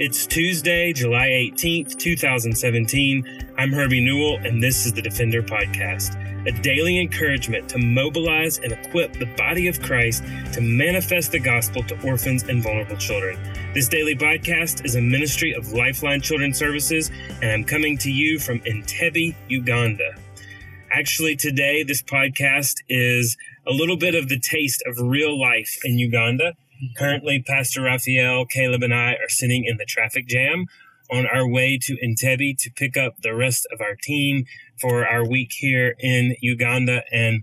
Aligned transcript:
It's 0.00 0.24
Tuesday, 0.24 0.94
July 0.94 1.28
18th, 1.28 1.98
2017. 1.98 3.52
I'm 3.58 3.70
Herbie 3.70 4.02
Newell, 4.02 4.38
and 4.38 4.62
this 4.62 4.86
is 4.86 4.94
the 4.94 5.02
Defender 5.02 5.42
Podcast, 5.42 6.16
a 6.46 6.52
daily 6.62 6.98
encouragement 6.98 7.68
to 7.68 7.76
mobilize 7.76 8.60
and 8.60 8.72
equip 8.72 9.12
the 9.12 9.26
body 9.36 9.68
of 9.68 9.82
Christ 9.82 10.24
to 10.54 10.62
manifest 10.62 11.32
the 11.32 11.38
gospel 11.38 11.82
to 11.82 12.00
orphans 12.08 12.44
and 12.44 12.62
vulnerable 12.62 12.96
children. 12.96 13.38
This 13.74 13.88
daily 13.88 14.16
podcast 14.16 14.86
is 14.86 14.94
a 14.94 15.02
ministry 15.02 15.52
of 15.52 15.74
Lifeline 15.74 16.22
Children's 16.22 16.56
Services, 16.56 17.10
and 17.42 17.50
I'm 17.52 17.64
coming 17.64 17.98
to 17.98 18.10
you 18.10 18.38
from 18.38 18.60
Entebbe, 18.60 19.34
Uganda. 19.50 20.14
Actually, 20.90 21.36
today, 21.36 21.82
this 21.82 22.00
podcast 22.00 22.76
is 22.88 23.36
a 23.66 23.70
little 23.70 23.98
bit 23.98 24.14
of 24.14 24.30
the 24.30 24.40
taste 24.40 24.82
of 24.86 24.98
real 24.98 25.38
life 25.38 25.78
in 25.84 25.98
Uganda. 25.98 26.54
Currently, 26.96 27.42
Pastor 27.46 27.82
Raphael, 27.82 28.46
Caleb, 28.46 28.82
and 28.82 28.94
I 28.94 29.12
are 29.12 29.28
sitting 29.28 29.64
in 29.64 29.76
the 29.76 29.84
traffic 29.84 30.26
jam 30.26 30.66
on 31.10 31.26
our 31.26 31.46
way 31.46 31.78
to 31.82 31.96
Entebbe 32.02 32.56
to 32.58 32.70
pick 32.70 32.96
up 32.96 33.20
the 33.22 33.34
rest 33.34 33.66
of 33.72 33.80
our 33.80 33.96
team 34.00 34.44
for 34.80 35.06
our 35.06 35.26
week 35.26 35.52
here 35.52 35.96
in 35.98 36.36
Uganda. 36.40 37.02
And 37.12 37.42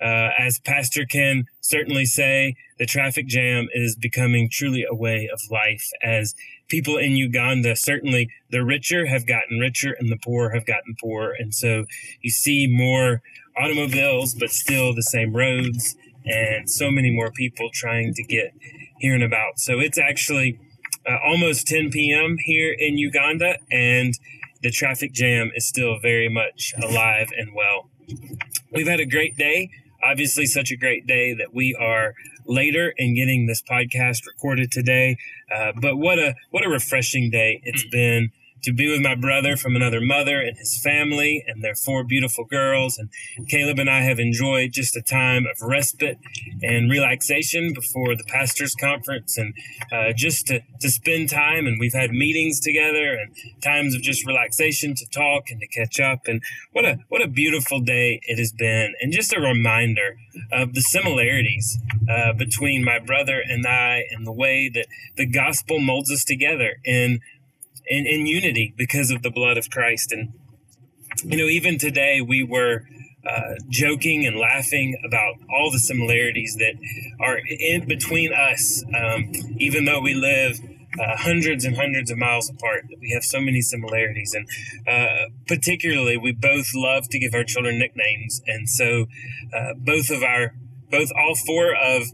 uh, 0.00 0.30
as 0.38 0.58
Pastor 0.58 1.04
can 1.04 1.44
certainly 1.60 2.04
say, 2.04 2.56
the 2.78 2.86
traffic 2.86 3.26
jam 3.26 3.68
is 3.72 3.94
becoming 3.94 4.48
truly 4.50 4.84
a 4.88 4.94
way 4.94 5.28
of 5.32 5.40
life 5.50 5.90
as 6.02 6.34
people 6.68 6.96
in 6.96 7.12
Uganda, 7.12 7.76
certainly 7.76 8.30
the 8.50 8.64
richer 8.64 9.06
have 9.06 9.26
gotten 9.26 9.58
richer 9.58 9.94
and 9.98 10.10
the 10.10 10.16
poor 10.16 10.50
have 10.54 10.66
gotten 10.66 10.96
poorer. 11.00 11.32
And 11.38 11.54
so 11.54 11.84
you 12.22 12.30
see 12.30 12.66
more 12.66 13.20
automobiles, 13.56 14.34
but 14.34 14.50
still 14.50 14.94
the 14.94 15.02
same 15.02 15.36
roads 15.36 15.94
and 16.26 16.70
so 16.70 16.90
many 16.90 17.10
more 17.10 17.30
people 17.30 17.70
trying 17.72 18.14
to 18.14 18.22
get 18.22 18.54
here 18.98 19.14
and 19.14 19.22
about. 19.22 19.58
So 19.58 19.80
it's 19.80 19.98
actually 19.98 20.58
uh, 21.08 21.16
almost 21.24 21.66
10 21.66 21.90
p.m. 21.90 22.36
here 22.44 22.74
in 22.76 22.96
Uganda, 22.98 23.58
and 23.70 24.14
the 24.62 24.70
traffic 24.70 25.12
jam 25.12 25.50
is 25.54 25.66
still 25.66 25.98
very 26.00 26.28
much 26.28 26.72
alive 26.80 27.28
and 27.36 27.54
well. 27.54 27.88
We've 28.70 28.86
had 28.88 29.00
a 29.00 29.06
great 29.06 29.36
day. 29.36 29.70
Obviously, 30.04 30.46
such 30.46 30.70
a 30.70 30.76
great 30.76 31.06
day 31.06 31.34
that 31.34 31.54
we 31.54 31.76
are 31.78 32.14
later 32.46 32.92
in 32.96 33.14
getting 33.14 33.46
this 33.46 33.62
podcast 33.62 34.26
recorded 34.26 34.70
today. 34.70 35.16
Uh, 35.54 35.72
but 35.80 35.96
what 35.96 36.18
a 36.18 36.34
what 36.50 36.64
a 36.64 36.68
refreshing 36.68 37.30
day 37.30 37.60
it's 37.64 37.84
been 37.84 38.30
to 38.62 38.72
be 38.72 38.90
with 38.90 39.00
my 39.00 39.14
brother 39.14 39.56
from 39.56 39.76
another 39.76 40.00
mother 40.00 40.40
and 40.40 40.56
his 40.56 40.80
family 40.82 41.44
and 41.46 41.62
their 41.62 41.74
four 41.74 42.04
beautiful 42.04 42.44
girls. 42.44 42.98
And 42.98 43.10
Caleb 43.48 43.78
and 43.78 43.90
I 43.90 44.02
have 44.02 44.18
enjoyed 44.18 44.72
just 44.72 44.96
a 44.96 45.02
time 45.02 45.46
of 45.46 45.60
respite 45.60 46.18
and 46.62 46.90
relaxation 46.90 47.72
before 47.72 48.16
the 48.16 48.24
pastors' 48.24 48.74
conference 48.74 49.36
and 49.36 49.54
uh, 49.90 50.12
just 50.14 50.46
to, 50.46 50.60
to 50.80 50.90
spend 50.90 51.28
time. 51.28 51.66
And 51.66 51.78
we've 51.80 51.92
had 51.92 52.10
meetings 52.10 52.60
together 52.60 53.14
and 53.14 53.34
times 53.62 53.94
of 53.94 54.02
just 54.02 54.26
relaxation 54.26 54.94
to 54.94 55.06
talk 55.06 55.50
and 55.50 55.60
to 55.60 55.66
catch 55.66 55.98
up. 55.98 56.26
And 56.26 56.42
what 56.72 56.84
a, 56.84 56.98
what 57.08 57.22
a 57.22 57.28
beautiful 57.28 57.80
day 57.80 58.20
it 58.24 58.38
has 58.38 58.52
been. 58.52 58.94
And 59.00 59.12
just 59.12 59.32
a 59.32 59.40
reminder 59.40 60.16
of 60.52 60.74
the 60.74 60.80
similarities 60.80 61.78
uh, 62.08 62.32
between 62.32 62.84
my 62.84 62.98
brother 62.98 63.42
and 63.44 63.66
I 63.66 64.04
and 64.10 64.26
the 64.26 64.32
way 64.32 64.70
that 64.72 64.86
the 65.16 65.26
gospel 65.26 65.80
molds 65.80 66.10
us 66.10 66.24
together 66.24 66.76
in 66.84 67.20
in, 67.86 68.06
in 68.06 68.26
unity 68.26 68.74
because 68.76 69.10
of 69.10 69.22
the 69.22 69.30
blood 69.30 69.58
of 69.58 69.70
Christ. 69.70 70.12
And, 70.12 70.32
you 71.24 71.36
know, 71.36 71.46
even 71.46 71.78
today 71.78 72.20
we 72.20 72.42
were 72.42 72.84
uh, 73.28 73.54
joking 73.68 74.26
and 74.26 74.36
laughing 74.36 75.00
about 75.06 75.36
all 75.48 75.70
the 75.70 75.78
similarities 75.78 76.56
that 76.56 76.74
are 77.20 77.38
in 77.48 77.86
between 77.86 78.32
us, 78.32 78.84
um, 78.88 79.30
even 79.58 79.84
though 79.84 80.00
we 80.00 80.14
live 80.14 80.58
uh, 81.00 81.16
hundreds 81.16 81.64
and 81.64 81.76
hundreds 81.76 82.10
of 82.10 82.18
miles 82.18 82.50
apart. 82.50 82.86
We 83.00 83.10
have 83.12 83.22
so 83.22 83.40
many 83.40 83.60
similarities, 83.60 84.34
and 84.34 84.48
uh, 84.88 85.30
particularly, 85.46 86.16
we 86.16 86.32
both 86.32 86.74
love 86.74 87.08
to 87.10 87.18
give 87.18 87.32
our 87.32 87.44
children 87.44 87.78
nicknames, 87.78 88.42
and 88.46 88.68
so 88.68 89.06
uh, 89.56 89.74
both 89.76 90.10
of 90.10 90.22
our, 90.22 90.54
both 90.90 91.10
all 91.16 91.34
four 91.34 91.74
of 91.74 92.08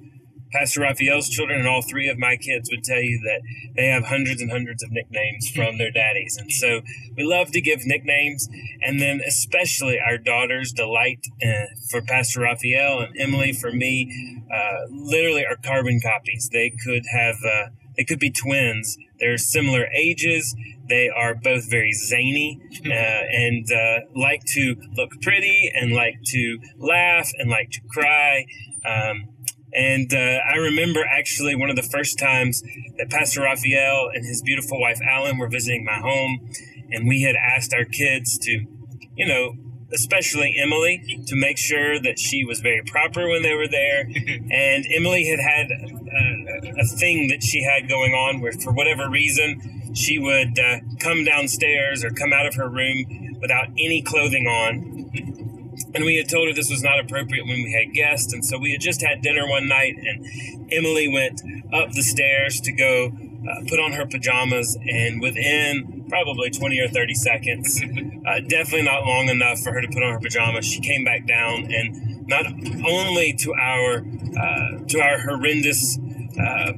Pastor 0.53 0.81
Raphael's 0.81 1.29
children 1.29 1.61
and 1.61 1.69
all 1.69 1.83
three 1.83 2.09
of 2.09 2.19
my 2.19 2.37
kids 2.37 2.71
would 2.71 2.85
tell 2.85 3.01
you 3.01 3.21
that 3.25 3.43
they 3.77 3.87
have 3.87 4.05
hundreds 4.05 4.41
and 4.41 4.51
hundreds 4.51 4.83
of 4.83 4.91
nicknames 4.91 5.51
from 5.51 5.79
their 5.79 5.91
daddies. 5.91 6.37
And 6.37 6.51
so 6.53 6.81
we 7.17 7.25
love 7.25 7.51
to 7.53 7.61
give 7.61 7.81
nicknames. 7.85 8.49
And 8.83 9.01
then, 9.01 9.21
especially 9.27 9.99
our 9.99 10.19
daughters, 10.19 10.73
Delight 10.73 11.27
uh, 11.43 11.67
for 11.91 12.01
Pastor 12.01 12.41
Raphael 12.41 13.01
and 13.01 13.15
Emily 13.19 13.53
for 13.53 13.73
me, 13.73 14.43
uh, 14.53 14.87
literally 14.91 15.45
are 15.45 15.57
carbon 15.57 16.01
copies. 16.01 16.49
They 16.53 16.71
could 16.71 17.05
have, 17.13 17.37
uh, 17.45 17.67
they 17.97 18.05
could 18.05 18.21
be 18.21 18.31
twins. 18.31 18.97
They're 19.21 19.39
similar 19.39 19.87
ages. 19.95 20.55
They 20.89 21.09
are 21.09 21.35
both 21.35 21.69
very 21.69 21.93
zany 21.93 22.61
uh, 22.87 22.89
and 22.91 23.71
uh, 23.71 24.07
like 24.15 24.45
to 24.55 24.77
look 24.97 25.21
pretty 25.21 25.71
and 25.75 25.93
like 25.93 26.23
to 26.27 26.59
laugh 26.79 27.31
and 27.39 27.51
like 27.51 27.71
to 27.73 27.81
cry. 27.91 28.47
Um, 28.85 29.29
and 29.79 30.13
uh, 30.13 30.41
I 30.53 30.57
remember 30.57 31.05
actually 31.05 31.55
one 31.55 31.71
of 31.71 31.77
the 31.77 31.85
first 31.85 32.19
times 32.19 32.65
that 32.97 33.11
Pastor 33.11 33.43
Raphael 33.43 34.11
and 34.13 34.27
his 34.27 34.43
beautiful 34.43 34.81
wife 34.81 34.99
Alan 35.09 35.39
were 35.39 35.49
visiting 35.49 35.85
my 35.85 35.99
home, 35.99 36.51
and 36.91 37.07
we 37.07 37.23
had 37.23 37.37
asked 37.37 37.73
our 37.73 37.85
kids 37.85 38.37
to, 38.39 38.67
you 39.15 39.27
know, 39.27 39.55
especially 39.95 40.57
Emily, 40.61 41.23
to 41.29 41.37
make 41.37 41.59
sure 41.59 42.01
that 42.01 42.19
she 42.19 42.45
was 42.45 42.59
very 42.59 42.83
proper 42.89 43.29
when 43.29 43.43
they 43.43 43.55
were 43.55 43.69
there. 43.69 44.01
and 44.51 44.85
Emily 44.93 45.27
had 45.27 45.39
had 45.39 45.71
a, 45.71 46.81
a, 46.81 46.85
thing 46.85 47.29
that 47.29 47.45
she 47.45 47.63
had 47.63 47.89
going 47.89 48.15
on 48.15 48.41
where, 48.41 48.53
for 48.53 48.73
whatever 48.73 49.09
reason, 49.09 49.95
she 49.95 50.19
would 50.19 50.59
uh, 50.59 50.79
come 50.99 51.25
downstairs 51.25 52.03
or 52.03 52.11
come 52.11 52.33
out 52.33 52.47
of 52.47 52.57
her 52.57 52.69
room 52.69 53.39
without 53.41 53.69
any 53.79 54.03
clothing 54.03 54.49
on 54.49 55.48
and 55.95 56.05
we 56.05 56.17
had 56.17 56.29
told 56.29 56.49
her 56.49 56.55
this 56.55 56.71
was 56.71 56.83
not 56.83 56.99
appropriate 56.99 57.47
when 57.47 57.63
we 57.63 57.73
had 57.73 57.95
guests. 57.95 58.33
And 58.33 58.45
so 58.45 58.59
we 58.59 58.73
had 58.73 58.81
just 58.81 59.03
had 59.03 59.23
dinner 59.23 59.49
one 59.49 59.69
night, 59.69 59.95
and 59.97 60.73
Emily 60.73 61.09
went 61.09 61.43
up 61.73 61.93
the 61.93 62.03
stairs 62.03 62.61
to 62.61 62.73
go 62.73 63.07
uh, 63.09 63.65
put 63.69 63.79
on 63.79 63.93
her 63.93 64.07
pajamas. 64.07 64.77
And 64.89 65.21
within 65.21 66.07
probably 66.09 66.51
20 66.51 66.81
or 66.81 66.89
30 66.89 67.15
seconds, 67.15 67.83
uh, 68.27 68.41
definitely 68.49 68.83
not 68.83 69.05
long 69.07 69.29
enough 69.29 69.61
for 69.61 69.73
her 69.73 69.81
to 69.81 69.89
put 69.89 70.03
on 70.03 70.13
her 70.13 70.21
pajamas, 70.21 70.67
she 70.67 70.81
came 70.81 71.05
back 71.05 71.27
down. 71.27 71.73
And 71.73 72.27
not 72.27 72.47
only 72.87 73.33
to 73.41 73.55
our 73.55 74.05
uh, 74.39 74.85
to 74.89 75.01
our 75.01 75.19
horrendous, 75.21 75.99
uh, 76.39 76.73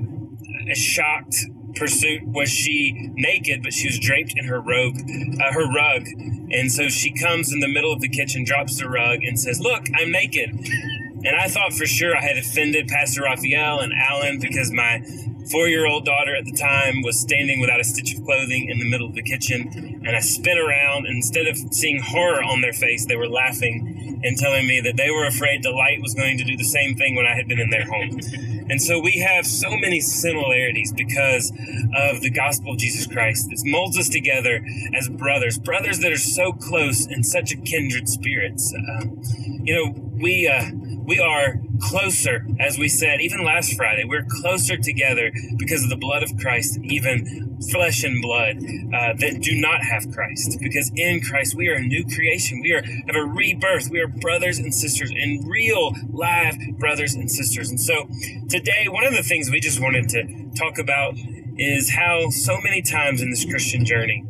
shocked 0.75 1.47
pursuit 1.81 2.23
was 2.27 2.49
she 2.49 3.11
naked, 3.15 3.63
but 3.63 3.73
she 3.73 3.89
was 3.89 3.99
draped 3.99 4.35
in 4.37 4.45
her 4.45 4.61
robe, 4.61 4.97
uh, 5.41 5.53
her 5.53 5.67
rug. 5.73 6.07
And 6.53 6.71
so 6.71 6.89
she 6.89 7.11
comes 7.11 7.53
in 7.53 7.61
the 7.61 7.73
middle 7.73 7.93
of 7.93 8.01
the 8.01 8.09
kitchen, 8.09 8.45
drops 8.45 8.79
the 8.79 8.89
rug, 8.89 9.25
and 9.25 9.41
says, 9.41 9.61
Look, 9.61 9.87
I'm 9.97 10.13
naked. 10.13 10.51
And 11.23 11.37
I 11.37 11.49
thought 11.49 11.73
for 11.73 11.87
sure 11.87 12.17
I 12.17 12.23
had 12.23 12.37
offended 12.37 12.89
Pastor 12.89 13.23
Raphael 13.23 13.81
and 13.81 13.93
Alan 13.93 14.39
because 14.39 14.71
my 14.73 15.03
four 15.51 15.69
year 15.69 15.87
old 15.87 16.05
daughter 16.05 16.35
at 16.37 16.45
the 16.45 16.53
time 16.53 17.03
was 17.03 17.19
standing 17.19 17.61
without 17.61 17.81
a 17.81 17.85
stitch 17.85 18.15
of 18.15 18.25
clothing 18.25 18.69
in 18.69 18.79
the 18.79 18.89
middle 18.89 19.07
of 19.07 19.15
the 19.15 19.23
kitchen. 19.23 20.01
And 20.05 20.17
I 20.17 20.21
spin 20.21 20.59
around, 20.59 21.07
and 21.07 21.17
instead 21.17 21.47
of 21.47 21.57
seeing 21.73 22.01
horror 22.01 22.43
on 22.43 22.61
their 22.61 22.73
face, 22.73 23.07
they 23.07 23.17
were 23.17 23.29
laughing 23.29 24.21
and 24.23 24.37
telling 24.37 24.67
me 24.67 24.81
that 24.81 24.97
they 24.97 25.11
were 25.11 25.27
afraid 25.27 25.63
Delight 25.63 26.01
was 26.03 26.15
going 26.15 26.39
to 26.39 26.45
do 26.45 26.57
the 26.57 26.65
same 26.65 26.95
thing 26.97 27.17
when 27.17 27.27
I 27.27 27.35
had 27.35 27.49
been 27.49 27.59
in 27.59 27.71
their 27.71 27.85
home. 27.85 28.21
And 28.71 28.81
so 28.81 29.01
we 29.01 29.19
have 29.19 29.47
so 29.47 29.69
many 29.71 30.01
similarities 30.01 30.93
because 30.93 31.51
of 31.95 32.21
the 32.21 32.31
gospel 32.31 32.73
of 32.73 32.79
Jesus 32.79 33.05
Christ. 33.07 33.49
This 33.51 33.63
molds 33.65 33.99
us 33.99 34.09
together 34.09 34.65
as 34.95 35.09
brothers, 35.09 35.59
brothers 35.59 35.99
that 35.99 36.13
are 36.13 36.17
so 36.17 36.53
close 36.53 37.05
and 37.07 37.27
such 37.27 37.53
a 37.53 37.57
kindred 37.57 38.09
spirits. 38.09 38.73
Um, 38.75 39.21
you 39.65 39.75
know, 39.75 39.93
we 40.21 40.47
uh, 40.47 40.71
we 41.05 41.19
are 41.19 41.61
closer, 41.81 42.47
as 42.59 42.79
we 42.79 42.89
said, 42.89 43.21
even 43.21 43.45
last 43.45 43.75
Friday. 43.77 44.05
We're 44.05 44.27
closer 44.29 44.77
together 44.77 45.31
because 45.59 45.83
of 45.83 45.91
the 45.91 45.97
blood 45.97 46.23
of 46.23 46.31
Christ, 46.39 46.79
even 46.83 47.59
flesh 47.71 48.05
and 48.05 48.23
blood 48.23 48.57
uh, 48.57 49.15
that 49.19 49.41
do 49.43 49.61
not 49.61 49.83
have 49.83 50.11
Christ. 50.13 50.59
Because 50.61 50.91
in 50.95 51.21
Christ 51.21 51.55
we 51.55 51.69
are 51.69 51.75
a 51.75 51.81
new 51.81 52.05
creation. 52.05 52.61
We 52.63 52.73
are 52.73 52.83
have 52.83 53.17
a 53.17 53.25
rebirth. 53.25 53.91
We 53.91 54.01
are 54.01 54.09
brothers 54.09 54.59
and 54.59 54.75
sisters, 54.75 55.11
and 55.11 55.49
real 55.49 55.93
live 56.11 56.57
brothers 56.79 57.15
and 57.15 57.31
sisters. 57.31 57.71
And 57.71 57.81
so 57.81 58.09
today, 58.49 58.87
one 58.89 59.05
of 59.05 59.15
the 59.15 59.23
things 59.23 59.51
we 59.51 59.61
just 59.61 59.81
wanted 59.81 60.09
to 60.11 60.51
talk 60.57 60.79
about 60.79 61.15
is 61.57 61.91
how 61.91 62.31
so 62.31 62.59
many 62.63 62.83
times 62.83 63.21
in 63.21 63.31
this 63.31 63.45
Christian 63.45 63.85
journey, 63.85 64.25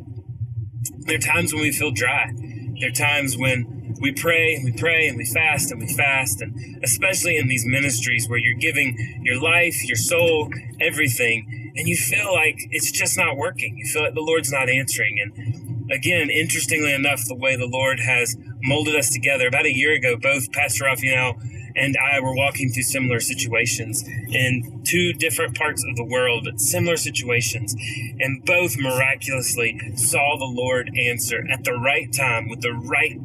there 1.00 1.16
are 1.16 1.18
times 1.18 1.52
when 1.52 1.62
we 1.62 1.72
feel 1.72 1.90
dry. 1.90 2.32
There 2.80 2.88
are 2.88 2.92
times 2.92 3.36
when 3.36 3.79
we 4.00 4.12
pray 4.12 4.54
and 4.54 4.64
we 4.64 4.72
pray 4.72 5.08
and 5.08 5.16
we 5.16 5.24
fast 5.24 5.70
and 5.70 5.80
we 5.80 5.92
fast 5.92 6.40
and 6.40 6.82
especially 6.84 7.36
in 7.36 7.48
these 7.48 7.64
ministries 7.66 8.28
where 8.28 8.38
you're 8.38 8.58
giving 8.58 9.20
your 9.22 9.40
life 9.40 9.76
your 9.84 9.96
soul 9.96 10.50
everything 10.80 11.72
and 11.76 11.88
you 11.88 11.96
feel 11.96 12.32
like 12.32 12.58
it's 12.70 12.90
just 12.90 13.16
not 13.16 13.36
working. 13.36 13.76
You 13.78 13.86
feel 13.86 14.02
like 14.02 14.14
the 14.14 14.20
lord's 14.20 14.52
not 14.52 14.68
answering. 14.68 15.18
And 15.20 15.90
again 15.90 16.30
interestingly 16.30 16.92
enough 16.92 17.24
the 17.26 17.34
way 17.34 17.56
the 17.56 17.66
lord 17.66 18.00
has 18.00 18.36
molded 18.62 18.96
us 18.96 19.10
together. 19.10 19.48
About 19.48 19.66
a 19.66 19.74
year 19.74 19.92
ago 19.92 20.16
both 20.16 20.52
pastor 20.52 20.84
raphael 20.84 21.36
and 21.76 21.96
I 21.96 22.20
were 22.20 22.34
walking 22.34 22.70
through 22.70 22.82
similar 22.84 23.20
situations 23.20 24.04
in 24.06 24.82
two 24.84 25.12
different 25.12 25.56
parts 25.56 25.84
of 25.88 25.96
the 25.96 26.04
world, 26.04 26.44
but 26.44 26.60
similar 26.60 26.96
situations, 26.96 27.74
and 28.18 28.44
both 28.44 28.76
miraculously 28.76 29.78
saw 29.96 30.36
the 30.36 30.44
Lord 30.44 30.90
answer 30.98 31.44
at 31.50 31.64
the 31.64 31.74
right 31.74 32.12
time 32.12 32.48
with 32.48 32.60
the 32.60 32.72
right 32.72 33.18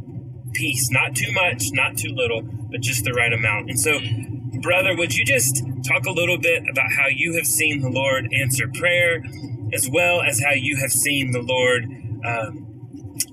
peace, 0.56 0.90
not 0.92 1.16
too 1.16 1.32
much, 1.32 1.70
not 1.74 1.98
too 1.98 2.14
little, 2.14 2.42
but 2.42 2.82
just 2.82 3.04
the 3.04 3.14
right 3.14 3.32
amount. 3.34 3.70
And 3.70 3.80
so, 3.80 4.00
brother, 4.62 4.96
would 4.96 5.14
you 5.14 5.26
just 5.26 5.64
talk 5.88 6.06
a 6.06 6.12
little 6.12 6.38
bit 6.38 6.64
about 6.70 6.92
how 6.92 7.08
you 7.08 7.36
have 7.36 7.46
seen 7.46 7.82
the 7.82 7.90
Lord 7.90 8.28
answer 8.34 8.68
prayer, 8.74 9.24
as 9.74 9.90
well 9.92 10.22
as 10.22 10.42
how 10.42 10.54
you 10.54 10.78
have 10.78 10.92
seen 10.92 11.32
the 11.32 11.42
Lord? 11.42 11.86
Um, 12.26 12.66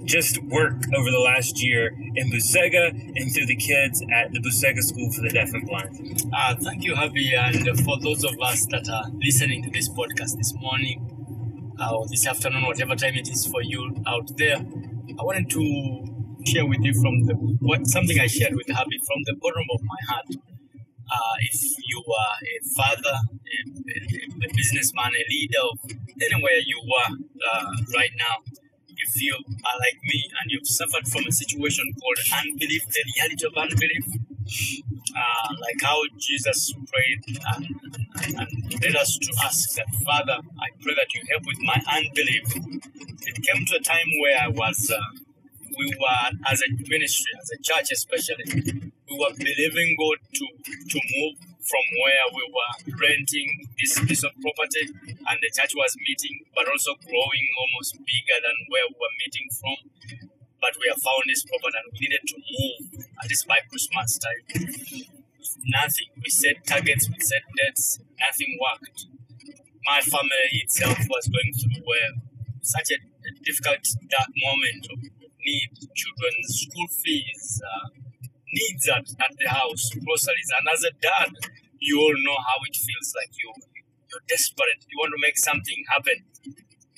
just 0.04 0.42
work 0.44 0.74
over 0.96 1.10
the 1.10 1.18
last 1.18 1.62
year 1.62 1.88
in 2.16 2.30
Busega 2.30 2.90
and 2.90 3.32
through 3.34 3.46
the 3.46 3.56
kids 3.56 4.02
at 4.12 4.32
the 4.32 4.40
Busega 4.40 4.80
School 4.80 5.10
for 5.12 5.22
the 5.22 5.30
Deaf 5.30 5.52
and 5.52 5.66
Blind. 5.66 6.24
Uh, 6.34 6.54
thank 6.60 6.84
you, 6.84 6.96
Herbie. 6.96 7.32
And 7.34 7.80
for 7.84 7.98
those 8.00 8.24
of 8.24 8.38
us 8.40 8.66
that 8.70 8.88
are 8.88 9.10
listening 9.14 9.62
to 9.62 9.70
this 9.70 9.88
podcast 9.88 10.36
this 10.36 10.52
morning 10.54 11.74
uh, 11.80 11.96
or 11.96 12.06
this 12.08 12.26
afternoon, 12.26 12.66
whatever 12.66 12.96
time 12.96 13.14
it 13.14 13.28
is 13.28 13.46
for 13.46 13.62
you 13.62 13.94
out 14.06 14.36
there, 14.36 14.56
I 14.56 15.22
wanted 15.22 15.50
to 15.50 16.11
share 16.46 16.66
with 16.66 16.82
you 16.82 16.94
from 16.94 17.26
the 17.26 17.34
what 17.60 17.86
something 17.86 18.18
I 18.18 18.26
shared 18.26 18.54
with 18.54 18.68
Herbie 18.68 19.00
from 19.06 19.20
the 19.26 19.34
bottom 19.40 19.66
of 19.74 19.80
my 19.82 20.00
heart. 20.08 20.28
Uh, 21.12 21.36
if 21.40 21.60
you 21.88 22.02
are 22.08 22.36
a 22.40 22.56
father, 22.74 23.16
a, 23.20 23.58
a, 23.92 23.98
a 24.46 24.48
businessman, 24.54 25.12
a 25.12 25.24
leader, 25.30 25.66
anywhere 26.24 26.58
you 26.64 26.80
are 27.04 27.12
uh, 27.12 27.70
right 27.94 28.12
now, 28.18 28.36
if 28.96 29.22
you 29.22 29.34
are 29.34 29.78
like 29.80 29.98
me 30.04 30.24
and 30.40 30.50
you've 30.50 30.66
suffered 30.66 31.06
from 31.08 31.26
a 31.28 31.32
situation 31.32 31.84
called 32.00 32.18
unbelief, 32.40 32.82
the 32.88 33.04
reality 33.16 33.46
of 33.46 33.54
unbelief, 33.56 34.06
uh, 35.16 35.48
like 35.60 35.80
how 35.82 35.98
Jesus 36.18 36.72
prayed 36.90 37.38
and, 37.56 37.66
and, 38.24 38.34
and 38.40 38.82
led 38.82 38.96
us 38.96 39.18
to 39.18 39.30
ask 39.44 39.76
that, 39.76 39.86
Father, 40.04 40.38
I 40.60 40.68
pray 40.82 40.94
that 40.94 41.12
you 41.14 41.22
help 41.30 41.42
with 41.46 41.58
my 41.60 41.78
unbelief. 41.92 42.46
It 43.26 43.36
came 43.42 43.66
to 43.66 43.76
a 43.76 43.80
time 43.82 44.08
where 44.22 44.38
I 44.40 44.48
was, 44.48 44.90
uh, 44.90 45.00
we 45.78 45.86
were, 45.86 46.26
as 46.50 46.60
a 46.62 46.68
ministry, 46.88 47.32
as 47.40 47.50
a 47.50 47.58
church 47.62 47.92
especially, 47.92 48.44
we 49.08 49.14
were 49.18 49.34
believing 49.36 49.96
God 49.98 50.18
to, 50.34 50.46
to 50.88 50.98
move 51.16 51.36
from 51.62 51.84
where 52.02 52.26
we 52.34 52.44
were 52.50 52.74
renting 52.98 53.48
this 53.78 53.94
piece 54.02 54.24
of 54.24 54.32
property 54.42 54.82
and 55.06 55.36
the 55.38 55.50
church 55.54 55.72
was 55.78 55.94
meeting, 56.02 56.42
but 56.54 56.66
also 56.66 56.94
growing 57.06 57.46
almost 57.54 57.94
bigger 58.02 58.38
than 58.42 58.56
where 58.68 58.86
we 58.90 58.96
were 58.98 59.14
meeting 59.22 59.46
from. 59.54 59.78
But 60.58 60.74
we 60.78 60.90
have 60.90 60.98
found 61.02 61.26
this 61.26 61.42
property 61.46 61.76
and 61.78 61.88
we 61.90 61.98
needed 62.06 62.24
to 62.26 62.36
move 62.38 63.06
at 63.22 63.26
least 63.30 63.46
by 63.46 63.58
Christmas 63.70 64.18
time. 64.18 64.42
Nothing. 65.70 66.10
We 66.22 66.30
set 66.30 66.62
targets, 66.66 67.08
we 67.10 67.18
set 67.22 67.42
dates, 67.54 67.98
nothing 68.18 68.58
worked. 68.58 69.06
My 69.86 70.00
family 70.00 70.62
itself 70.62 70.98
was 71.10 71.26
going 71.26 71.52
through 71.54 71.82
uh, 71.82 72.22
such 72.62 72.90
a 72.94 72.98
difficult, 73.42 73.82
dark 74.10 74.30
moment 74.38 74.86
of 74.90 74.98
need, 75.44 75.70
children's 75.94 76.50
school 76.62 76.88
fees, 76.88 77.62
uh, 77.62 77.88
needs 78.52 78.88
at, 78.88 79.06
at 79.20 79.32
the 79.38 79.48
house, 79.48 79.90
groceries. 79.94 80.50
And 80.58 80.64
as 80.72 80.84
a 80.84 80.92
dad, 81.00 81.30
you 81.80 81.98
all 81.98 82.16
know 82.22 82.38
how 82.38 82.58
it 82.66 82.76
feels 82.76 83.14
like 83.16 83.32
you, 83.40 83.50
you're 84.10 84.26
desperate. 84.28 84.86
You 84.88 84.98
want 85.00 85.12
to 85.16 85.20
make 85.20 85.38
something 85.38 85.84
happen. 85.88 86.18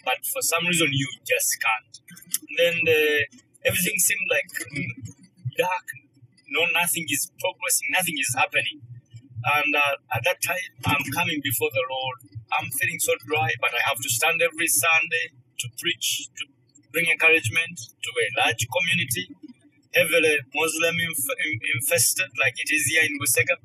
But 0.04 0.26
for 0.26 0.42
some 0.42 0.66
reason, 0.66 0.88
you 0.92 1.08
just 1.24 1.56
can't. 1.62 1.94
Then 2.58 2.74
the, 2.84 3.26
everything 3.64 3.96
seemed 3.98 4.28
like 4.28 4.50
mm, 4.68 4.92
dark. 5.56 5.86
No, 6.50 6.66
nothing 6.74 7.06
is 7.08 7.32
progressing. 7.40 7.88
Nothing 7.90 8.16
is 8.20 8.34
happening. 8.36 8.84
And 9.44 9.76
uh, 9.76 9.96
at 10.14 10.24
that 10.24 10.40
time, 10.40 10.72
I'm 10.84 11.04
coming 11.12 11.40
before 11.42 11.70
the 11.72 11.84
Lord. 11.88 12.18
I'm 12.52 12.68
feeling 12.80 13.00
so 13.00 13.12
dry, 13.26 13.52
but 13.60 13.72
I 13.74 13.80
have 13.88 13.98
to 14.00 14.08
stand 14.08 14.40
every 14.40 14.68
Sunday 14.68 15.32
to 15.58 15.68
preach, 15.80 16.28
to 16.36 16.44
bring 16.94 17.10
encouragement 17.10 17.76
to 17.76 18.10
a 18.22 18.26
large 18.46 18.62
community 18.70 19.26
heavily 19.94 20.38
Muslim 20.54 20.96
inf- 20.98 21.38
infested 21.74 22.30
like 22.42 22.54
it 22.58 22.70
is 22.74 22.84
here 22.90 23.04
in 23.06 23.14
Busega. 23.22 23.56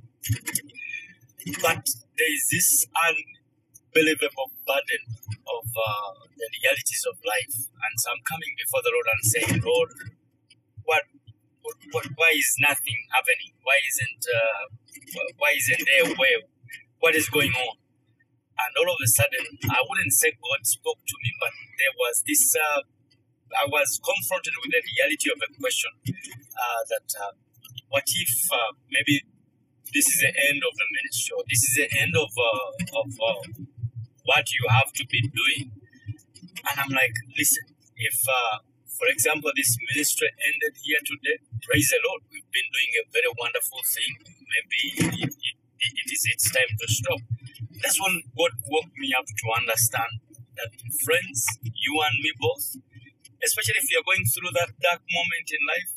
But 1.61 1.83
there 2.17 2.31
is 2.33 2.45
this 2.53 2.85
unbelievable 2.93 4.53
burden 4.65 5.03
of 5.49 5.65
uh, 5.65 6.13
the 6.37 6.47
realities 6.61 7.03
of 7.09 7.17
life. 7.25 7.57
And 7.73 7.93
so 7.97 8.13
I'm 8.13 8.23
coming 8.29 8.53
before 8.61 8.81
the 8.85 8.93
Lord 8.93 9.07
and 9.09 9.23
saying, 9.25 9.53
Lord, 9.65 9.89
what, 10.85 11.03
what, 11.65 11.77
what 11.91 12.05
why 12.15 12.31
is 12.37 12.49
nothing 12.61 12.99
happening? 13.13 13.53
Why 13.65 13.77
isn't 13.81 14.23
uh, 14.29 14.63
why 15.37 15.53
isn't 15.57 15.83
there 15.85 16.05
a 16.05 16.13
way? 16.13 16.35
What 16.99 17.15
is 17.15 17.29
going 17.29 17.53
on? 17.53 17.75
And 18.59 18.71
all 18.75 18.91
of 18.91 18.99
a 18.99 19.07
sudden, 19.07 19.45
I 19.71 19.79
wouldn't 19.87 20.13
say 20.13 20.35
God 20.35 20.61
spoke 20.67 20.99
to 20.99 21.15
me, 21.23 21.31
but 21.39 21.53
there 21.79 21.95
was 21.95 22.23
this 22.27 22.43
uh, 22.59 22.81
I 23.57 23.65
was 23.67 23.99
confronted 24.01 24.53
with 24.61 24.71
the 24.71 24.81
reality 24.83 25.29
of 25.33 25.39
a 25.41 25.49
question 25.57 25.91
uh, 26.05 26.81
that 26.93 27.07
uh, 27.17 27.33
what 27.89 28.05
if 28.05 28.31
uh, 28.51 28.73
maybe 28.91 29.25
this 29.93 30.05
is 30.07 30.21
the 30.21 30.29
end 30.29 30.61
of 30.61 30.73
the 30.77 30.87
ministry, 30.93 31.33
or 31.33 31.43
this 31.49 31.61
is 31.65 31.73
the 31.81 31.89
end 31.97 32.13
of 32.13 32.29
uh, 32.29 33.01
of 33.01 33.09
uh, 33.17 33.41
what 34.25 34.45
you 34.53 34.63
have 34.69 34.93
to 34.93 35.03
be 35.09 35.21
doing? 35.33 35.73
And 36.69 36.75
I'm 36.77 36.93
like, 36.93 37.15
listen, 37.37 37.65
if 37.97 38.17
uh, 38.27 38.61
for 38.85 39.07
example 39.09 39.51
this 39.55 39.73
ministry 39.95 40.29
ended 40.45 40.77
here 40.83 41.01
today, 41.01 41.37
praise 41.65 41.89
the 41.89 41.99
Lord, 42.05 42.21
we've 42.29 42.51
been 42.53 42.69
doing 42.69 42.91
a 43.01 43.03
very 43.09 43.31
wonderful 43.39 43.81
thing. 43.85 44.13
Maybe 44.45 44.81
it, 45.25 45.33
it, 45.33 45.57
it 45.81 46.07
is 46.11 46.23
its 46.33 46.51
time 46.53 46.69
to 46.69 46.87
stop. 46.87 47.21
That's 47.81 47.97
when 48.01 48.21
God 48.37 48.53
woke 48.69 48.93
me 48.97 49.13
up 49.17 49.25
to 49.25 49.45
understand 49.57 50.21
that 50.57 50.71
friends, 51.05 51.47
you 51.63 51.93
and 52.03 52.15
me 52.19 52.31
both, 52.39 52.65
especially 53.43 53.79
if 53.79 53.87
you're 53.91 54.05
going 54.05 54.25
through 54.27 54.51
that 54.59 54.71
dark 54.79 55.01
moment 55.05 55.47
in 55.51 55.61
life, 55.67 55.91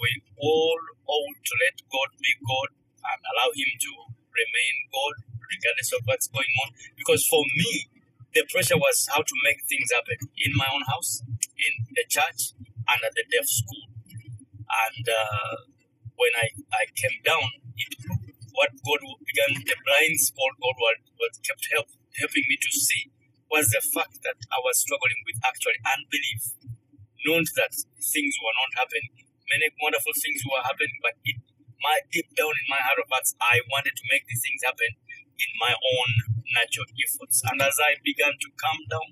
we 0.00 0.10
all 0.38 0.80
ought 1.06 1.38
to 1.42 1.54
let 1.64 1.76
God 1.90 2.10
be 2.20 2.32
God 2.44 2.70
and 3.02 3.18
allow 3.34 3.50
Him 3.52 3.70
to 3.70 3.90
remain 4.30 4.74
God 4.92 5.14
regardless 5.36 5.90
of 5.96 6.00
what's 6.04 6.28
going 6.28 6.52
on. 6.66 6.68
Because 6.94 7.26
for 7.26 7.42
me, 7.56 7.88
the 8.34 8.44
pressure 8.52 8.78
was 8.78 9.08
how 9.10 9.24
to 9.24 9.36
make 9.44 9.64
things 9.66 9.88
happen 9.90 10.18
in 10.38 10.52
my 10.54 10.68
own 10.70 10.84
house, 10.86 11.24
in 11.56 11.74
the 11.96 12.04
church, 12.06 12.54
and 12.60 12.98
at 13.02 13.12
the 13.16 13.24
deaf 13.32 13.46
school. 13.48 13.88
And 14.68 15.04
uh, 15.08 15.56
when 16.14 16.32
I, 16.36 16.52
I 16.70 16.84
came 16.92 17.18
down, 17.24 17.48
it, 17.74 17.92
what 18.52 18.70
God 18.84 19.00
began, 19.24 19.50
the 19.64 19.76
blind 19.86 20.20
spot 20.20 20.52
God 20.60 20.76
was 21.18 21.34
kept 21.42 21.64
help, 21.72 21.88
helping 22.20 22.44
me 22.48 22.56
to 22.60 22.70
see 22.74 23.10
was 23.48 23.72
the 23.72 23.80
fact 23.80 24.20
that 24.28 24.36
I 24.52 24.60
was 24.60 24.84
struggling 24.84 25.24
with 25.24 25.40
actually 25.40 25.80
unbelief 25.88 26.57
known 27.26 27.44
that 27.58 27.72
things 27.98 28.34
were 28.42 28.56
not 28.58 28.70
happening. 28.78 29.26
Many 29.48 29.72
wonderful 29.80 30.12
things 30.18 30.44
were 30.44 30.62
happening, 30.62 30.98
but 31.00 31.16
it, 31.24 31.38
my 31.80 32.02
deep 32.12 32.28
down 32.36 32.52
in 32.52 32.66
my 32.68 32.80
heart 32.82 33.00
of 33.00 33.08
hearts, 33.08 33.34
I 33.40 33.62
wanted 33.70 33.96
to 33.96 34.04
make 34.12 34.26
these 34.28 34.42
things 34.44 34.60
happen 34.66 34.92
in 35.38 35.50
my 35.62 35.72
own 35.72 36.08
natural 36.52 36.88
efforts. 37.00 37.42
And 37.46 37.58
as 37.62 37.76
I 37.80 37.96
began 38.02 38.34
to 38.34 38.48
calm 38.58 38.80
down, 38.90 39.08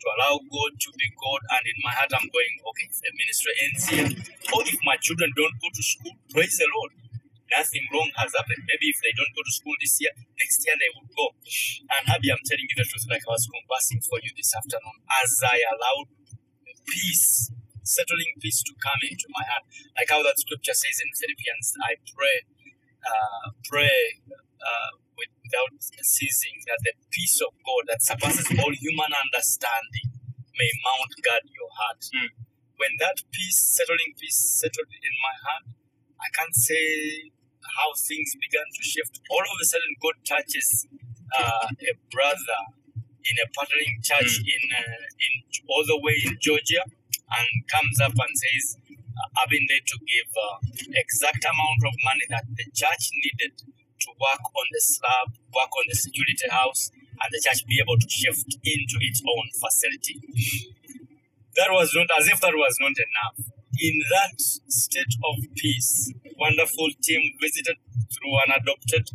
to 0.00 0.06
allow 0.16 0.40
God 0.40 0.72
to 0.80 0.90
be 0.96 1.08
God, 1.16 1.40
and 1.60 1.64
in 1.68 1.78
my 1.84 1.92
heart, 1.92 2.12
I'm 2.16 2.28
going, 2.32 2.54
okay, 2.72 2.86
if 2.88 2.96
the 3.04 3.12
ministry 3.12 3.52
ends 3.68 3.82
here, 3.88 4.10
or 4.56 4.60
if 4.64 4.78
my 4.84 4.96
children 4.96 5.28
don't 5.36 5.56
go 5.60 5.68
to 5.68 5.82
school, 5.84 6.16
praise 6.32 6.56
the 6.56 6.68
Lord. 6.72 6.92
Nothing 7.50 7.84
wrong 7.90 8.08
has 8.16 8.30
happened. 8.32 8.62
Maybe 8.64 8.94
if 8.94 8.98
they 9.02 9.10
don't 9.12 9.34
go 9.34 9.42
to 9.42 9.52
school 9.52 9.74
this 9.82 9.98
year, 9.98 10.14
next 10.38 10.62
year 10.64 10.76
they 10.78 10.88
will 10.94 11.10
go. 11.12 11.34
And 11.98 12.02
Herbie, 12.06 12.30
I'm 12.30 12.40
telling 12.46 12.64
you 12.64 12.76
the 12.78 12.86
truth, 12.86 13.10
like 13.10 13.26
I 13.26 13.34
was 13.34 13.44
conversing 13.50 14.00
for 14.06 14.22
you 14.22 14.30
this 14.38 14.54
afternoon, 14.54 15.02
as 15.20 15.30
I 15.42 15.58
allowed 15.66 16.08
peace, 16.90 17.50
settling 17.86 18.34
peace 18.42 18.62
to 18.66 18.74
come 18.82 19.00
into 19.06 19.26
my 19.30 19.46
heart. 19.46 19.64
Like 19.96 20.10
how 20.10 20.22
that 20.26 20.38
scripture 20.38 20.74
says 20.74 20.98
in 20.98 21.10
Philippians, 21.14 21.66
I 21.86 21.92
pray, 22.10 22.36
uh, 23.06 23.46
pray 23.70 23.98
uh, 24.58 24.90
without 25.14 25.74
ceasing 25.80 26.56
that 26.66 26.80
the 26.82 26.94
peace 27.10 27.38
of 27.40 27.54
God 27.62 27.82
that 27.88 28.02
surpasses 28.02 28.50
all 28.58 28.74
human 28.74 29.12
understanding 29.14 30.10
may 30.58 30.70
mount 30.84 31.12
guard 31.22 31.46
your 31.48 31.70
heart. 31.72 32.02
Mm. 32.12 32.30
When 32.76 32.92
that 33.00 33.22
peace, 33.32 33.60
settling 33.76 34.16
peace, 34.16 34.36
settled 34.36 34.88
in 34.90 35.14
my 35.20 35.34
heart, 35.44 35.64
I 36.20 36.28
can't 36.32 36.54
say 36.56 37.30
how 37.64 37.92
things 37.96 38.36
began 38.36 38.64
to 38.66 38.82
shift. 38.82 39.20
All 39.30 39.44
of 39.44 39.56
a 39.60 39.66
sudden, 39.66 39.92
God 40.00 40.16
touches 40.24 40.88
uh, 41.32 41.68
a 41.70 41.92
brother 42.10 42.60
in 43.24 43.36
a 43.40 43.46
partnering 43.52 44.00
church 44.02 44.40
mm. 44.40 44.54
in 44.54 44.62
uh, 44.72 45.04
in 45.20 45.32
all 45.68 45.84
the 45.86 45.98
way 46.00 46.16
in 46.26 46.36
Georgia, 46.40 46.82
and 46.84 47.48
comes 47.68 48.00
up 48.00 48.16
and 48.16 48.32
says, 48.34 48.76
"I've 49.36 49.50
been 49.50 49.66
there 49.68 49.84
to 49.84 49.96
give 50.04 50.30
uh, 50.34 50.56
exact 50.96 51.44
amount 51.44 51.82
of 51.86 51.94
money 52.04 52.26
that 52.30 52.46
the 52.48 52.66
church 52.72 53.12
needed 53.24 53.54
to 53.60 54.08
work 54.16 54.44
on 54.44 54.66
the 54.72 54.80
slab, 54.80 55.28
work 55.52 55.72
on 55.76 55.84
the 55.88 55.96
security 55.96 56.48
house, 56.50 56.90
and 56.94 57.28
the 57.30 57.40
church 57.40 57.66
be 57.66 57.78
able 57.80 57.98
to 57.98 58.08
shift 58.08 58.56
into 58.64 58.96
its 59.00 59.20
own 59.22 59.46
facility." 59.54 60.16
That 61.56 61.70
was 61.70 61.92
not 61.94 62.08
as 62.18 62.28
if 62.28 62.40
that 62.40 62.54
was 62.54 62.76
not 62.80 62.94
enough. 62.96 63.50
In 63.80 64.00
that 64.10 64.40
state 64.40 65.14
of 65.24 65.44
peace, 65.56 66.12
wonderful 66.38 66.88
team 67.02 67.22
visited 67.40 67.76
through 68.12 68.34
Unadopted 68.46 69.08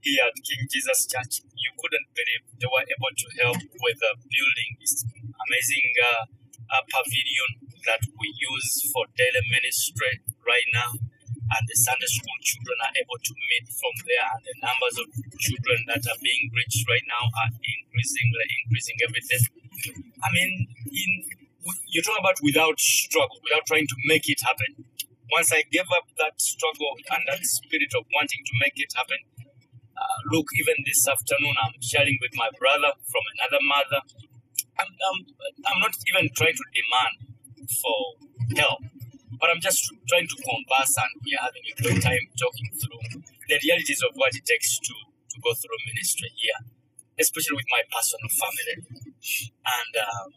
here 0.00 0.22
at 0.26 0.34
King 0.42 0.66
Jesus 0.70 1.06
Church. 1.06 1.42
You 1.58 1.72
couldn't 1.78 2.08
believe 2.14 2.42
they 2.58 2.68
were 2.70 2.86
able 2.86 3.12
to 3.14 3.26
help 3.42 3.60
with 3.82 3.98
uh, 4.02 4.14
building 4.18 4.70
this 4.80 5.02
amazing 5.04 5.88
uh, 5.98 6.22
uh, 6.70 6.82
pavilion 6.88 7.50
that 7.86 8.02
we 8.18 8.28
use 8.30 8.70
for 8.92 9.04
daily 9.16 9.42
ministry 9.50 10.20
right 10.46 10.68
now. 10.74 10.90
And 11.48 11.64
the 11.64 11.78
Sunday 11.80 12.10
school 12.12 12.38
children 12.44 12.76
are 12.84 12.94
able 13.00 13.16
to 13.16 13.32
meet 13.32 13.64
from 13.72 13.94
there, 14.04 14.26
and 14.36 14.42
the 14.44 14.56
numbers 14.60 15.00
of 15.00 15.06
children 15.40 15.80
that 15.88 16.04
are 16.04 16.20
being 16.20 16.52
reached 16.52 16.84
right 16.84 17.06
now 17.08 17.24
are 17.24 17.50
increasing, 17.56 18.28
increasing 18.68 18.96
every 19.00 19.24
day. 19.24 19.40
I 20.20 20.28
mean, 20.28 20.68
in 20.92 21.10
you're 21.88 22.04
talking 22.04 22.22
about 22.22 22.38
without 22.42 22.78
struggle, 22.80 23.40
without 23.44 23.64
trying 23.66 23.86
to 23.86 23.96
make 24.08 24.28
it 24.28 24.40
happen. 24.40 24.84
Once 25.32 25.52
I 25.52 25.62
gave 25.72 25.88
up 25.92 26.08
that 26.16 26.40
struggle 26.40 26.96
and 27.12 27.22
that 27.28 27.44
spirit 27.44 27.92
of 27.96 28.04
wanting 28.16 28.40
to 28.44 28.54
make 28.64 28.76
it 28.80 28.92
happen, 28.96 29.20
uh, 29.98 30.18
look, 30.30 30.46
even 30.54 30.76
this 30.86 31.02
afternoon, 31.08 31.54
I'm 31.58 31.74
sharing 31.82 32.16
with 32.22 32.34
my 32.38 32.50
brother 32.58 32.94
from 33.10 33.24
another 33.34 33.60
mother. 33.66 34.00
I'm, 34.78 34.86
I'm, 34.86 35.18
I'm 35.66 35.78
not 35.82 35.94
even 36.06 36.30
trying 36.38 36.54
to 36.54 36.66
demand 36.70 37.14
for 37.82 37.98
help, 38.54 38.80
but 39.42 39.50
I'm 39.50 39.60
just 39.60 39.82
trying 40.06 40.28
to 40.30 40.36
converse 40.38 40.94
and 41.02 41.12
we 41.26 41.34
are 41.34 41.44
having 41.50 41.64
a 41.66 41.74
great 41.82 42.00
time 42.02 42.24
talking 42.38 42.70
through 42.78 43.02
the 43.50 43.56
realities 43.58 44.00
of 44.06 44.14
what 44.14 44.30
it 44.38 44.46
takes 44.46 44.78
to, 44.78 44.94
to 44.94 45.36
go 45.42 45.50
through 45.58 45.78
ministry 45.90 46.30
here, 46.38 46.60
especially 47.18 47.58
with 47.58 47.68
my 47.74 47.82
personal 47.90 48.30
family. 48.30 48.76
And 49.66 49.92
um, 49.98 50.30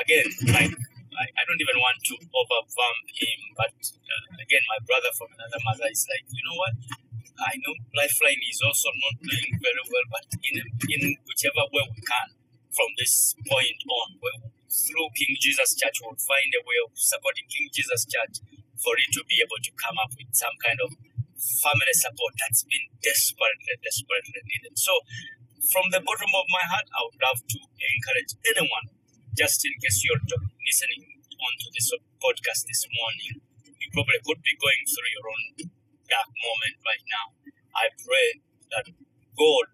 again, 0.00 0.28
like 0.56 0.72
I, 0.72 1.24
I 1.28 1.42
don't 1.44 1.60
even 1.60 1.76
want 1.76 1.98
to 2.00 2.14
overwhelm 2.16 2.98
him, 3.12 3.40
but 3.60 3.76
uh, 3.76 4.24
again, 4.40 4.64
my 4.72 4.80
brother 4.88 5.12
from 5.12 5.28
another 5.36 5.60
mother 5.68 5.86
is 5.92 6.08
like, 6.08 6.24
you 6.32 6.42
know 6.48 6.56
what? 6.56 6.74
I 7.42 7.58
know 7.58 7.74
Lifeline 7.98 8.42
is 8.46 8.60
also 8.62 8.88
not 9.02 9.16
doing 9.18 9.52
very 9.58 9.84
well, 9.90 10.06
but 10.14 10.26
in 10.46 10.56
in 10.62 11.02
whichever 11.26 11.64
way 11.74 11.84
we 11.90 12.00
can, 12.06 12.28
from 12.70 12.90
this 12.98 13.34
point 13.46 13.80
on, 13.90 14.08
through 14.72 15.08
King 15.18 15.36
Jesus 15.40 15.76
Church, 15.76 16.00
we'll 16.00 16.16
find 16.16 16.50
a 16.56 16.62
way 16.64 16.78
of 16.86 16.90
supporting 16.96 17.44
King 17.50 17.68
Jesus 17.74 18.08
Church 18.08 18.40
for 18.80 18.94
it 18.96 19.10
to 19.14 19.22
be 19.28 19.42
able 19.44 19.60
to 19.60 19.72
come 19.76 19.96
up 20.00 20.12
with 20.16 20.32
some 20.32 20.54
kind 20.64 20.78
of 20.80 20.90
family 21.60 21.94
support 21.94 22.32
that's 22.38 22.64
been 22.64 22.86
desperately, 23.02 23.74
desperately 23.84 24.40
needed. 24.48 24.74
So, 24.78 24.94
from 25.68 25.90
the 25.92 26.00
bottom 26.02 26.32
of 26.32 26.46
my 26.50 26.64
heart, 26.66 26.88
I 26.90 27.00
would 27.06 27.20
love 27.20 27.40
to 27.44 27.58
encourage 27.60 28.32
anyone, 28.48 28.86
just 29.36 29.62
in 29.66 29.74
case 29.82 30.02
you're 30.06 30.22
listening 30.66 31.02
onto 31.36 31.68
this 31.74 31.90
podcast 32.22 32.62
this 32.66 32.82
morning, 32.88 33.42
you 33.66 33.88
probably 33.92 34.20
could 34.24 34.40
be 34.42 34.54
going 34.58 34.82
through 34.86 35.10
your 35.12 35.26
own 35.28 35.44
moment 36.20 36.76
right 36.84 37.04
now. 37.08 37.26
I 37.72 37.88
pray 37.96 38.28
that 38.76 38.86
God 39.36 39.66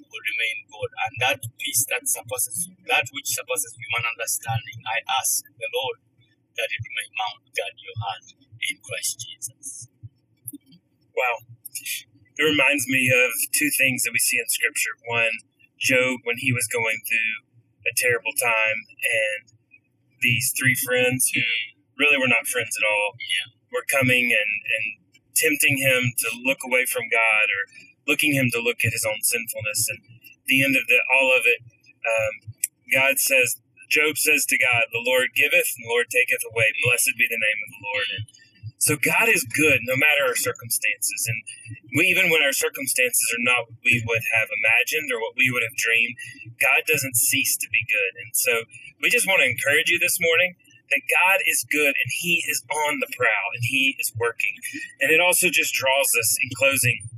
will 0.00 0.24
remain 0.24 0.56
God 0.68 0.90
and 1.08 1.14
that 1.24 1.40
peace 1.60 1.84
that 1.88 2.04
surpasses 2.08 2.68
that 2.88 3.08
which 3.12 3.28
surpasses 3.32 3.72
human 3.76 4.04
understanding. 4.08 4.78
I 4.84 5.00
ask 5.20 5.44
the 5.44 5.70
Lord 5.72 5.98
that 6.56 6.68
it 6.68 6.82
may 6.84 7.08
mount 7.16 7.48
guard 7.52 7.76
your 7.80 7.96
heart 8.00 8.26
in 8.36 8.76
Christ 8.84 9.24
Jesus. 9.24 9.88
Wow. 11.16 11.44
It 12.36 12.44
reminds 12.44 12.88
me 12.88 13.08
of 13.12 13.32
two 13.52 13.70
things 13.72 14.04
that 14.04 14.12
we 14.12 14.20
see 14.20 14.40
in 14.40 14.48
Scripture. 14.48 14.96
One, 15.08 15.36
Job, 15.78 16.24
when 16.24 16.40
he 16.40 16.52
was 16.52 16.68
going 16.68 17.00
through 17.04 17.34
a 17.84 17.92
terrible 17.96 18.32
time, 18.38 18.78
and 19.02 19.52
these 20.22 20.54
three 20.56 20.74
friends 20.74 21.30
who 21.34 21.42
really 21.98 22.16
were 22.16 22.30
not 22.30 22.46
friends 22.46 22.72
at 22.78 22.86
all 22.86 23.18
yeah. 23.18 23.48
were 23.74 23.84
coming 23.90 24.30
and, 24.30 24.52
and 24.64 24.86
tempting 25.34 25.78
him 25.78 26.12
to 26.18 26.28
look 26.44 26.64
away 26.64 26.84
from 26.86 27.08
God 27.10 27.46
or 27.50 27.62
looking 28.06 28.34
him 28.34 28.50
to 28.52 28.60
look 28.60 28.84
at 28.84 28.92
his 28.92 29.06
own 29.06 29.22
sinfulness. 29.22 29.88
And 29.88 30.00
the 30.46 30.64
end 30.64 30.76
of 30.76 30.86
the, 30.86 30.98
all 31.12 31.30
of 31.34 31.44
it, 31.46 31.60
um, 32.02 32.34
God 32.92 33.18
says, 33.18 33.60
Job 33.92 34.16
says 34.16 34.48
to 34.48 34.56
God, 34.56 34.88
The 34.92 35.04
Lord 35.04 35.36
giveth, 35.36 35.76
and 35.76 35.84
the 35.84 35.92
Lord 35.92 36.08
taketh 36.08 36.42
away. 36.48 36.72
Blessed 36.84 37.12
be 37.20 37.28
the 37.28 37.40
name 37.40 37.60
of 37.60 37.70
the 37.76 37.84
Lord. 37.84 38.08
And 38.16 38.24
so 38.80 38.96
God 38.98 39.28
is 39.30 39.46
good 39.46 39.84
no 39.84 39.94
matter 39.94 40.26
our 40.26 40.34
circumstances. 40.34 41.28
And 41.28 41.38
we, 41.94 42.08
even 42.08 42.32
when 42.32 42.42
our 42.42 42.56
circumstances 42.56 43.30
are 43.30 43.44
not 43.44 43.68
what 43.68 43.78
we 43.84 44.02
would 44.02 44.24
have 44.34 44.48
imagined 44.50 45.12
or 45.12 45.20
what 45.20 45.36
we 45.36 45.52
would 45.52 45.62
have 45.62 45.76
dreamed, 45.76 46.16
God 46.58 46.82
doesn't 46.88 47.14
cease 47.14 47.54
to 47.60 47.68
be 47.70 47.84
good. 47.86 48.12
And 48.24 48.34
so 48.34 48.66
we 48.98 49.12
just 49.12 49.28
want 49.28 49.44
to 49.44 49.48
encourage 49.48 49.92
you 49.92 50.00
this 50.00 50.18
morning 50.18 50.56
that 50.92 51.02
God 51.08 51.40
is 51.48 51.64
good 51.70 51.96
and 51.96 52.10
He 52.20 52.44
is 52.48 52.62
on 52.68 53.00
the 53.00 53.08
prowl 53.16 53.48
and 53.54 53.64
He 53.64 53.96
is 53.98 54.12
working. 54.20 54.54
And 55.00 55.10
it 55.10 55.20
also 55.20 55.48
just 55.48 55.74
draws 55.74 56.12
us 56.18 56.36
in 56.42 56.50
closing 56.56 57.08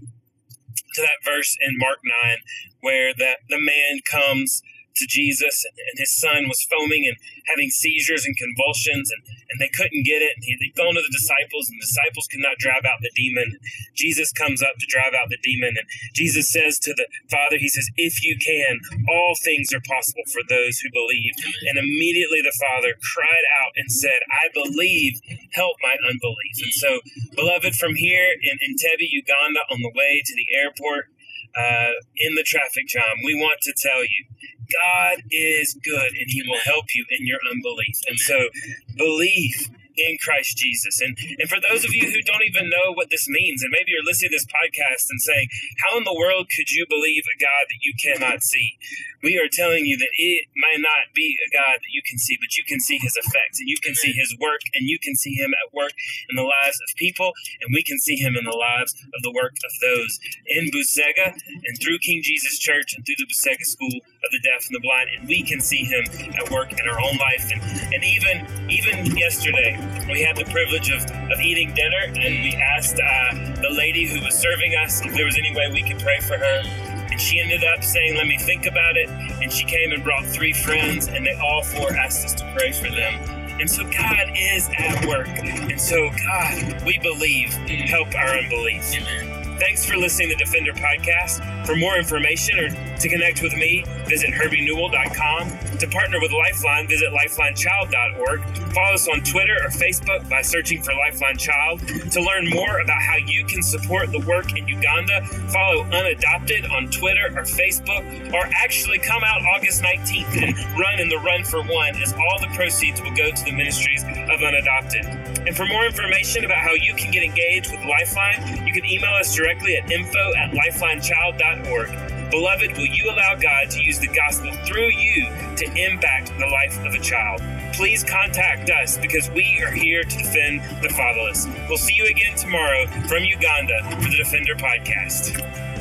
to 0.95 1.03
that 1.03 1.27
verse 1.27 1.59
in 1.61 1.77
Mark 1.79 1.99
9 2.05 2.39
where 2.81 3.13
that 3.19 3.39
the 3.49 3.59
man 3.59 4.01
comes 4.09 4.63
to 4.97 5.07
Jesus, 5.09 5.65
and 5.65 5.99
his 5.99 6.15
son 6.17 6.47
was 6.47 6.63
foaming 6.71 7.05
and 7.07 7.17
having 7.51 7.71
seizures 7.71 8.25
and 8.25 8.37
convulsions, 8.37 9.11
and, 9.11 9.23
and 9.51 9.61
they 9.61 9.71
couldn't 9.73 10.05
get 10.05 10.23
it. 10.23 10.39
They'd 10.41 10.75
gone 10.77 10.95
to 10.95 11.03
the 11.03 11.15
disciples, 11.15 11.69
and 11.69 11.77
the 11.81 11.87
disciples 11.87 12.27
could 12.29 12.43
not 12.45 12.59
drive 12.59 12.85
out 12.85 13.01
the 13.01 13.13
demon. 13.15 13.59
Jesus 13.95 14.33
comes 14.33 14.63
up 14.63 14.77
to 14.79 14.87
drive 14.87 15.15
out 15.15 15.29
the 15.31 15.41
demon, 15.43 15.77
and 15.77 15.89
Jesus 16.15 16.51
says 16.51 16.79
to 16.87 16.95
the 16.95 17.07
Father, 17.31 17.59
He 17.59 17.69
says, 17.69 17.89
If 17.97 18.25
you 18.25 18.37
can, 18.39 18.81
all 19.09 19.35
things 19.43 19.73
are 19.73 19.85
possible 19.85 20.25
for 20.33 20.43
those 20.49 20.81
who 20.81 20.91
believe. 20.93 21.35
And 21.69 21.79
immediately 21.79 22.41
the 22.43 22.57
Father 22.57 22.95
cried 23.01 23.47
out 23.61 23.73
and 23.77 23.91
said, 23.91 24.21
I 24.31 24.51
believe, 24.53 25.21
help 25.53 25.77
my 25.83 25.97
unbelief. 26.01 26.57
And 26.63 26.75
so, 26.75 27.01
beloved, 27.35 27.75
from 27.77 27.95
here 27.95 28.35
in 28.43 28.57
Entebbe, 28.63 29.07
Uganda, 29.09 29.61
on 29.71 29.81
the 29.83 29.93
way 29.95 30.23
to 30.25 30.35
the 30.35 30.49
airport, 30.57 31.11
uh, 31.55 31.95
in 32.17 32.35
the 32.35 32.43
traffic 32.43 32.87
jam, 32.89 33.23
we 33.25 33.35
want 33.35 33.61
to 33.63 33.73
tell 33.77 34.03
you 34.03 34.27
God 34.73 35.23
is 35.31 35.77
good 35.85 36.11
and 36.19 36.27
he 36.29 36.43
will 36.47 36.61
help 36.65 36.87
you 36.95 37.05
in 37.19 37.27
your 37.27 37.39
unbelief. 37.51 38.01
And 38.09 38.19
so 38.19 38.49
believe 38.97 39.69
in 39.97 40.19
Christ 40.23 40.57
Jesus. 40.57 41.01
And 41.01 41.17
and 41.39 41.49
for 41.49 41.61
those 41.61 41.85
of 41.85 41.95
you 41.95 42.11
who 42.11 42.23
don't 42.23 42.45
even 42.45 42.69
know 42.71 42.93
what 42.93 43.11
this 43.11 43.29
means, 43.29 43.63
and 43.63 43.71
maybe 43.71 43.93
you're 43.93 44.05
listening 44.05 44.31
to 44.31 44.37
this 44.37 44.49
podcast 44.49 45.11
and 45.11 45.21
saying, 45.21 45.49
How 45.85 45.99
in 45.99 46.05
the 46.05 46.15
world 46.15 46.49
could 46.51 46.71
you 46.71 46.87
believe 46.89 47.25
a 47.29 47.39
God 47.39 47.71
that 47.71 47.81
you 47.83 47.95
cannot 47.95 48.43
see? 48.43 48.79
We 49.23 49.41
are 49.41 49.49
telling 49.49 49.87
you 49.87 49.97
that 49.97 50.13
it 50.13 50.53
might 50.53 50.85
not 50.85 51.15
be 51.15 51.39
a 51.41 51.49
God 51.49 51.81
that 51.81 51.93
you 51.93 52.03
can 52.05 52.19
see, 52.19 52.37
but 52.37 52.57
you 52.57 52.65
can 52.65 52.79
see 52.81 52.99
his 53.01 53.17
effects 53.17 53.59
and 53.59 53.69
you 53.69 53.81
can 53.81 53.95
see 53.95 54.13
his 54.13 54.37
work 54.39 54.61
and 54.75 54.85
you 54.85 54.99
can 55.01 55.17
see 55.17 55.33
him 55.33 55.53
at 55.57 55.73
work 55.73 55.97
in 56.29 56.37
the 56.37 56.45
lives 56.45 56.77
of 56.85 56.95
people, 56.97 57.33
and 57.63 57.73
we 57.73 57.83
can 57.83 57.99
see 57.99 58.17
him 58.17 58.37
in 58.37 58.45
the 58.45 58.57
lives 58.57 58.93
of 59.15 59.23
the 59.23 59.33
work 59.33 59.57
of 59.65 59.73
those 59.81 60.21
in 60.47 60.71
Busega 60.71 61.33
and 61.65 61.75
through 61.81 61.99
King 61.99 62.21
Jesus 62.23 62.59
Church 62.59 62.95
and 62.95 63.05
through 63.07 63.17
the 63.19 63.27
Busega 63.27 63.65
School 63.65 63.97
of 64.25 64.31
the 64.31 64.41
Deaf 64.45 64.67
and 64.67 64.75
the 64.75 64.81
Blind, 64.81 65.09
and 65.17 65.29
we 65.29 65.43
can 65.43 65.61
see 65.61 65.85
him 65.85 66.05
at 66.37 66.51
work 66.51 66.73
in 66.73 66.89
our 66.89 67.01
own 67.01 67.17
life. 67.17 67.51
And, 67.53 67.63
and 67.95 68.05
even 68.05 68.45
even 68.69 69.17
yesterday, 69.17 69.77
we 70.09 70.23
had 70.23 70.37
the 70.37 70.45
privilege 70.51 70.91
of, 70.91 71.03
of 71.31 71.41
eating 71.41 71.75
dinner, 71.75 72.05
and 72.07 72.35
we 72.43 72.55
asked 72.77 72.97
uh, 73.01 73.35
the 73.61 73.75
lady 73.77 74.07
who 74.07 74.21
was 74.25 74.35
serving 74.35 74.75
us 74.77 75.05
if 75.05 75.15
there 75.15 75.25
was 75.25 75.37
any 75.39 75.55
way 75.55 75.71
we 75.73 75.83
could 75.83 76.01
pray 76.01 76.19
for 76.21 76.37
her. 76.37 76.63
And 77.11 77.21
she 77.21 77.41
ended 77.41 77.65
up 77.65 77.85
saying, 77.85 78.17
Let 78.17 78.27
me 78.27 78.39
think 78.39 78.67
about 78.67 78.97
it. 78.97 79.09
And 79.43 79.53
she 79.53 79.65
came 79.65 79.93
and 79.93 80.03
brought 80.03 80.25
three 80.27 80.53
friends, 80.53 81.09
and 81.09 81.25
they 81.27 81.35
all 81.35 81.63
four 81.63 81.93
asked 81.95 82.25
us 82.25 82.35
to 82.35 82.55
pray 82.57 82.73
for 82.73 82.91
them. 82.91 83.15
And 83.61 83.71
so 83.71 83.85
God 83.85 84.33
is 84.37 84.69
at 84.77 85.07
work. 85.07 85.29
And 85.29 85.81
so, 85.81 86.11
God, 86.11 86.83
we 86.85 86.99
believe, 86.99 87.53
help 87.89 88.15
our 88.15 88.39
unbelief. 88.39 88.93
Amen. 88.95 89.34
Thanks 89.59 89.85
for 89.87 89.97
listening 89.97 90.31
to 90.31 90.37
the 90.37 90.45
Defender 90.45 90.73
Podcast. 90.73 91.67
For 91.67 91.77
more 91.77 91.97
information 91.97 92.59
or 92.59 92.69
to 92.69 93.09
connect 93.09 93.41
with 93.41 93.55
me, 93.55 93.85
visit 94.07 94.31
herbienewell.com. 94.31 95.79
To 95.79 95.89
partner 95.89 96.21
with 96.21 96.33
Lifeline, 96.33 96.89
visit 96.89 97.09
lifelinechild.org. 97.13 98.41
Follow 98.75 98.95
us 98.95 99.09
on 99.09 99.21
Twitter 99.21 99.55
or 99.63 99.71
Facebook 99.71 100.29
by 100.29 100.43
searching 100.43 100.83
for 100.83 100.93
Lifeline 100.95 101.37
Child. 101.37 101.81
To 102.11 102.21
learn 102.21 102.49
more 102.51 102.81
about 102.81 103.01
how 103.01 103.17
you 103.17 103.45
can 103.45 103.63
support 103.63 104.11
the 104.11 104.21
work 104.21 104.57
in 104.59 104.67
Uganda, 104.67 105.25
follow 105.53 105.85
Unadopted 105.85 106.71
on 106.73 106.91
Twitter 106.91 107.27
or 107.37 107.43
Facebook, 107.43 108.33
or 108.35 108.49
actually 108.65 108.99
come 108.99 109.23
out 109.23 109.41
August 109.57 109.83
19th 109.83 110.43
and 110.43 110.79
run 110.79 110.99
in 110.99 111.09
the 111.09 111.19
Run 111.19 111.45
for 111.45 111.63
One, 111.63 111.95
as 112.03 112.13
all 112.13 112.41
the 112.41 112.49
proceeds 112.55 113.01
will 113.01 113.15
go 113.15 113.31
to 113.31 113.45
the 113.45 113.53
ministries 113.53 114.03
of 114.03 114.41
Unadopted. 114.43 115.05
And 115.47 115.55
for 115.57 115.67
more 115.67 115.85
information 115.85 116.45
about 116.45 116.59
how 116.59 116.73
you 116.73 116.95
can 116.95 117.11
get 117.11 117.23
engaged 117.23 117.71
with 117.71 117.85
Lifeline, 117.85 118.67
you 118.67 118.73
can 118.73 118.85
email 118.87 119.13
us 119.15 119.35
directly 119.45 119.77
at 119.77 119.91
info 119.93 120.33
at 120.37 120.53
lifelinechild.org. 120.53 122.31
Beloved, 122.31 122.73
will 122.73 122.87
you 122.87 123.11
allow 123.11 123.35
God 123.35 123.71
to 123.71 123.83
use 123.83 123.99
the 123.99 124.09
gospel 124.09 124.51
through 124.65 124.89
you 124.89 125.27
to 125.57 125.67
impact 125.77 126.33
the 126.39 126.47
life 126.47 126.79
of 126.85 126.95
a 126.95 126.99
child? 126.99 127.43
Please 127.75 128.03
contact 128.03 128.71
us 128.71 128.97
because 128.97 129.31
we 129.31 129.63
are 129.63 129.71
here 129.71 130.03
to 130.03 130.17
defend 130.17 130.63
the 130.83 130.89
fatherless. 130.89 131.47
We'll 131.69 131.77
see 131.77 131.95
you 131.95 132.07
again 132.07 132.37
tomorrow 132.37 132.87
from 133.07 133.25
Uganda 133.25 133.83
for 133.91 134.09
the 134.09 134.17
Defender 134.17 134.55
Podcast. 134.55 135.74